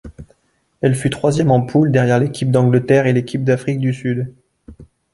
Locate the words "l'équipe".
2.19-2.49, 3.13-3.43